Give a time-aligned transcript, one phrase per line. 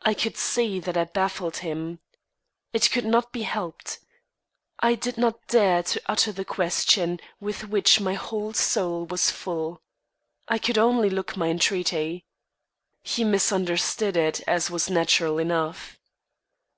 [0.00, 1.98] I could see that I baffled him.
[2.72, 3.98] It could not be helped.
[4.78, 9.82] I did not dare to utter the question with which my whole soul was full.
[10.48, 12.24] I could only look my entreaty.
[13.02, 15.98] He misunderstood it, as was natural enough.